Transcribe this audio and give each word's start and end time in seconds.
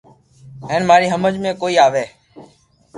ھين 0.69 0.81
ماري 0.89 1.07
ھمج 1.13 1.33
۾ 1.43 1.51
ڪوئي 1.61 1.75
آوي 1.85 2.05